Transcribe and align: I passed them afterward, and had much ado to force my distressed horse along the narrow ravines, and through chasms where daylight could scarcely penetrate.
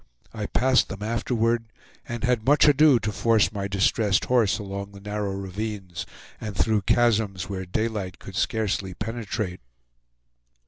I 0.33 0.47
passed 0.47 0.89
them 0.89 1.03
afterward, 1.03 1.65
and 2.07 2.23
had 2.23 2.43
much 2.43 2.67
ado 2.67 2.97
to 2.97 3.11
force 3.11 3.51
my 3.51 3.67
distressed 3.67 4.25
horse 4.25 4.57
along 4.57 4.93
the 4.93 4.99
narrow 4.99 5.33
ravines, 5.35 6.07
and 6.41 6.55
through 6.57 6.81
chasms 6.87 7.47
where 7.49 7.67
daylight 7.67 8.17
could 8.17 8.35
scarcely 8.35 8.95
penetrate. 8.95 9.61